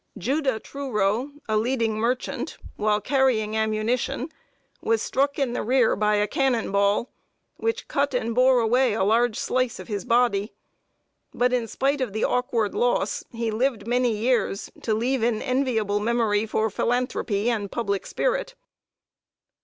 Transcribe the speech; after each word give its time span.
Judah 0.17 0.59
Trouro, 0.59 1.29
a 1.47 1.55
leading 1.55 1.95
merchant, 1.99 2.57
while 2.75 2.99
carrying 2.99 3.55
ammunition, 3.55 4.29
was 4.81 4.99
struck 4.99 5.37
in 5.37 5.53
the 5.53 5.61
rear 5.61 5.95
by 5.95 6.15
a 6.15 6.25
cannon 6.25 6.71
ball, 6.71 7.11
which 7.57 7.87
cut 7.87 8.15
and 8.15 8.33
bore 8.33 8.61
away 8.61 8.93
a 8.93 9.03
large 9.03 9.37
slice 9.39 9.77
of 9.77 9.87
his 9.89 10.03
body; 10.03 10.53
but, 11.35 11.53
in 11.53 11.67
spite 11.67 12.01
of 12.01 12.13
the 12.13 12.23
awkward 12.23 12.73
loss, 12.73 13.23
he 13.31 13.51
lived 13.51 13.85
many 13.85 14.17
years, 14.17 14.71
to 14.81 14.95
leave 14.95 15.21
an 15.21 15.39
enviable 15.39 15.99
memory 15.99 16.47
for 16.47 16.71
philanthropy 16.71 17.51
and 17.51 17.71
public 17.71 18.07
spirit. 18.07 18.55